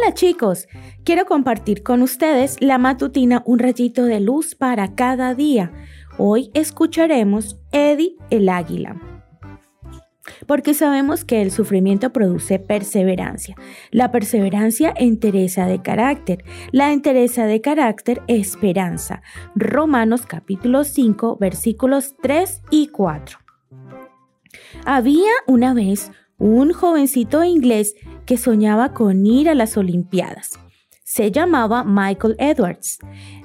[0.00, 0.68] Hola chicos,
[1.02, 5.72] quiero compartir con ustedes la matutina Un rayito de luz para cada día.
[6.18, 9.00] Hoy escucharemos Eddie el águila.
[10.46, 13.56] Porque sabemos que el sufrimiento produce perseverancia.
[13.90, 16.44] La perseverancia entereza de carácter.
[16.70, 19.22] La entereza de carácter esperanza.
[19.56, 23.38] Romanos capítulo 5 versículos 3 y 4.
[24.84, 27.94] Había una vez un jovencito inglés
[28.28, 30.60] que soñaba con ir a las Olimpiadas.
[31.02, 32.98] Se llamaba Michael Edwards.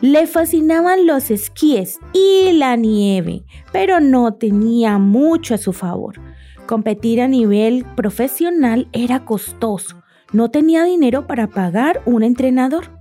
[0.00, 6.18] Le fascinaban los esquíes y la nieve, pero no tenía mucho a su favor.
[6.66, 10.02] Competir a nivel profesional era costoso.
[10.32, 12.98] No tenía dinero para pagar un entrenador.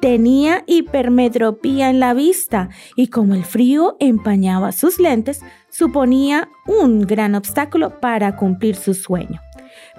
[0.00, 7.36] Tenía hipermetropía en la vista y como el frío empañaba sus lentes, suponía un gran
[7.36, 9.40] obstáculo para cumplir su sueño.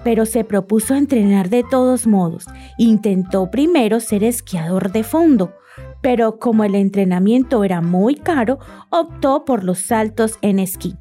[0.02, 2.46] Pero se propuso entrenar de todos modos.
[2.78, 5.52] Intentó primero ser esquiador de fondo,
[6.00, 8.58] pero como el entrenamiento era muy caro,
[8.90, 10.96] optó por los saltos en esquí.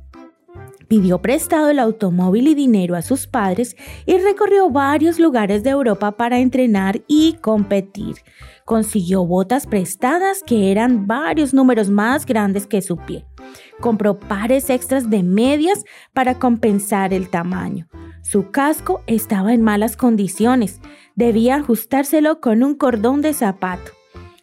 [0.88, 3.76] Pidió prestado el automóvil y dinero a sus padres
[4.06, 8.18] y recorrió varios lugares de Europa para entrenar y competir.
[8.64, 13.26] Consiguió botas prestadas que eran varios números más grandes que su pie.
[13.80, 17.88] Compró pares extras de medias para compensar el tamaño.
[18.24, 20.80] Su casco estaba en malas condiciones.
[21.16, 23.92] Debía ajustárselo con un cordón de zapato.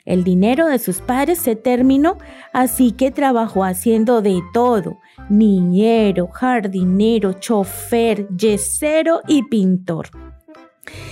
[0.05, 2.19] El dinero de sus padres se terminó,
[2.53, 4.99] así que trabajó haciendo de todo,
[5.31, 10.11] niñero, jardinero, chofer, yesero y pintor.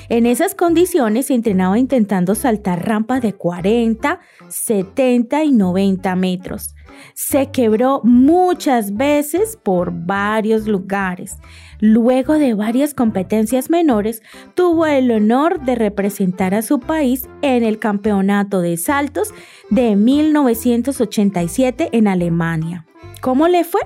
[0.08, 6.74] En esas condiciones se entrenaba intentando saltar rampas de 40, 70 y 90 metros.
[7.14, 11.36] Se quebró muchas veces por varios lugares.
[11.80, 14.22] Luego de varias competencias menores,
[14.55, 19.33] tuvo el honor de representar a su país en el Campeonato de Saltos
[19.70, 22.86] de 1987 en Alemania.
[23.20, 23.83] ¿Cómo le fue?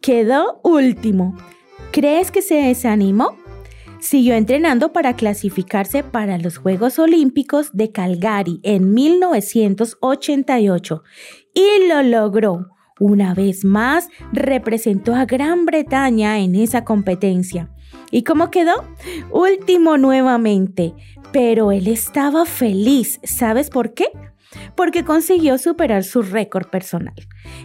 [0.00, 1.36] Quedó último.
[1.92, 3.43] ¿Crees que se desanimó?
[4.04, 11.02] Siguió entrenando para clasificarse para los Juegos Olímpicos de Calgary en 1988
[11.54, 12.68] y lo logró.
[13.00, 17.70] Una vez más, representó a Gran Bretaña en esa competencia.
[18.10, 18.74] ¿Y cómo quedó?
[19.30, 20.92] Último nuevamente.
[21.34, 23.18] Pero él estaba feliz.
[23.24, 24.06] ¿Sabes por qué?
[24.76, 27.14] porque consiguió superar su récord personal.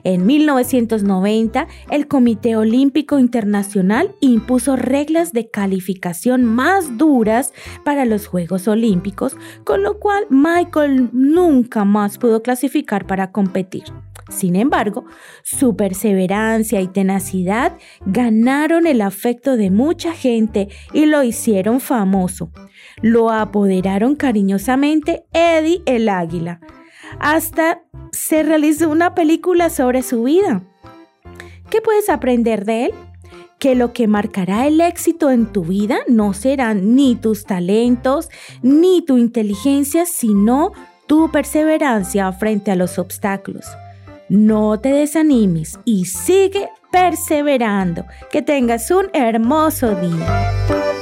[0.03, 7.53] En 1990, el Comité Olímpico Internacional impuso reglas de calificación más duras
[7.85, 13.83] para los Juegos Olímpicos, con lo cual Michael nunca más pudo clasificar para competir.
[14.29, 15.05] Sin embargo,
[15.43, 22.51] su perseverancia y tenacidad ganaron el afecto de mucha gente y lo hicieron famoso.
[23.01, 26.61] Lo apoderaron cariñosamente Eddie el Águila.
[27.19, 27.81] Hasta
[28.11, 30.63] se realizó una película sobre su vida.
[31.69, 32.93] ¿Qué puedes aprender de él?
[33.57, 38.29] Que lo que marcará el éxito en tu vida no serán ni tus talentos
[38.61, 40.71] ni tu inteligencia, sino
[41.07, 43.65] tu perseverancia frente a los obstáculos.
[44.29, 48.05] No te desanimes y sigue perseverando.
[48.31, 50.98] Que tengas un hermoso día.